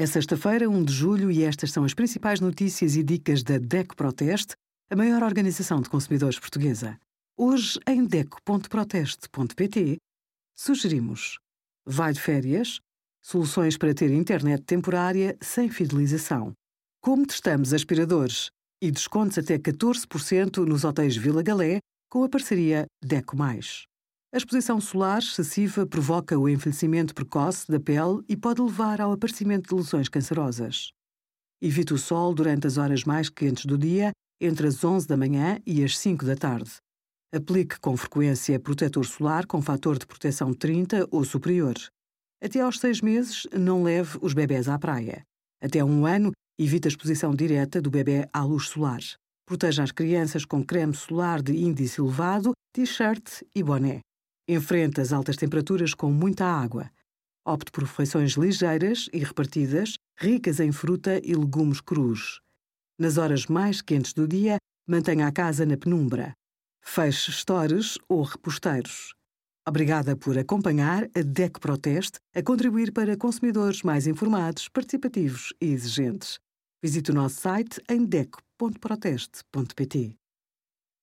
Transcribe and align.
É 0.00 0.06
sexta-feira, 0.06 0.66
1 0.66 0.82
de 0.82 0.94
julho, 0.94 1.30
e 1.30 1.44
estas 1.44 1.72
são 1.72 1.84
as 1.84 1.92
principais 1.92 2.40
notícias 2.40 2.96
e 2.96 3.02
dicas 3.02 3.42
da 3.42 3.58
DECO 3.58 3.94
Proteste, 3.94 4.54
a 4.88 4.96
maior 4.96 5.22
organização 5.22 5.78
de 5.78 5.90
consumidores 5.90 6.38
portuguesa. 6.38 6.98
Hoje, 7.36 7.78
em 7.86 8.06
DECO.proteste.pt, 8.06 9.98
sugerimos 10.56 11.38
Vai 11.84 12.14
de 12.14 12.20
férias? 12.22 12.80
Soluções 13.22 13.76
para 13.76 13.92
ter 13.92 14.10
internet 14.10 14.62
temporária 14.62 15.36
sem 15.38 15.68
fidelização. 15.68 16.54
Como 17.02 17.26
testamos 17.26 17.74
aspiradores 17.74 18.48
e 18.80 18.90
descontos 18.90 19.36
até 19.36 19.58
14% 19.58 20.64
nos 20.66 20.82
hotéis 20.82 21.14
Vila 21.14 21.42
Galé 21.42 21.78
com 22.10 22.24
a 22.24 22.28
parceria 22.30 22.86
DECO+. 23.04 23.36
A 24.32 24.36
exposição 24.36 24.80
solar 24.80 25.18
excessiva 25.18 25.84
provoca 25.84 26.38
o 26.38 26.48
envelhecimento 26.48 27.12
precoce 27.12 27.68
da 27.68 27.80
pele 27.80 28.22
e 28.28 28.36
pode 28.36 28.62
levar 28.62 29.00
ao 29.00 29.10
aparecimento 29.10 29.68
de 29.68 29.74
lesões 29.74 30.08
cancerosas. 30.08 30.92
Evite 31.60 31.92
o 31.92 31.98
sol 31.98 32.32
durante 32.32 32.64
as 32.64 32.78
horas 32.78 33.02
mais 33.02 33.28
quentes 33.28 33.66
do 33.66 33.76
dia, 33.76 34.12
entre 34.40 34.68
as 34.68 34.84
11 34.84 35.08
da 35.08 35.16
manhã 35.16 35.58
e 35.66 35.82
as 35.82 35.98
5 35.98 36.24
da 36.24 36.36
tarde. 36.36 36.70
Aplique 37.34 37.80
com 37.80 37.96
frequência 37.96 38.60
protetor 38.60 39.04
solar 39.04 39.46
com 39.46 39.60
fator 39.60 39.98
de 39.98 40.06
proteção 40.06 40.54
30 40.54 41.08
ou 41.10 41.24
superior. 41.24 41.74
Até 42.40 42.60
aos 42.60 42.78
seis 42.78 43.00
meses, 43.00 43.48
não 43.52 43.82
leve 43.82 44.16
os 44.22 44.32
bebés 44.32 44.68
à 44.68 44.78
praia. 44.78 45.24
Até 45.60 45.84
um 45.84 46.06
ano, 46.06 46.30
evite 46.56 46.86
a 46.86 46.90
exposição 46.90 47.34
direta 47.34 47.82
do 47.82 47.90
bebê 47.90 48.28
à 48.32 48.44
luz 48.44 48.68
solar. 48.68 49.00
Proteja 49.44 49.82
as 49.82 49.90
crianças 49.90 50.44
com 50.44 50.64
creme 50.64 50.94
solar 50.94 51.42
de 51.42 51.52
índice 51.52 52.00
elevado, 52.00 52.52
t-shirt 52.72 53.42
e 53.52 53.62
boné. 53.64 54.00
Enfrente 54.48 55.00
as 55.00 55.12
altas 55.12 55.36
temperaturas 55.36 55.94
com 55.94 56.10
muita 56.10 56.44
água. 56.44 56.90
Opte 57.44 57.70
por 57.70 57.84
refeições 57.84 58.32
ligeiras 58.32 59.08
e 59.12 59.18
repartidas, 59.18 59.96
ricas 60.18 60.58
em 60.60 60.72
fruta 60.72 61.20
e 61.24 61.34
legumes 61.34 61.80
crus. 61.80 62.40
Nas 62.98 63.16
horas 63.16 63.46
mais 63.46 63.80
quentes 63.80 64.12
do 64.12 64.28
dia, 64.28 64.58
mantenha 64.86 65.26
a 65.26 65.32
casa 65.32 65.64
na 65.64 65.76
penumbra. 65.76 66.34
Feche 66.82 67.32
stores 67.32 67.98
ou 68.08 68.22
reposteiros. 68.22 69.14
Obrigada 69.66 70.16
por 70.16 70.38
acompanhar 70.38 71.04
a 71.14 71.22
DEC 71.22 71.60
Proteste 71.60 72.18
a 72.34 72.42
contribuir 72.42 72.92
para 72.92 73.16
consumidores 73.16 73.82
mais 73.82 74.06
informados, 74.06 74.68
participativos 74.68 75.52
e 75.60 75.66
exigentes. 75.66 76.38
Visite 76.82 77.10
o 77.10 77.14
nosso 77.14 77.40
site 77.40 77.80
em 77.88 78.04
deco.proteste.pt. 78.04 80.19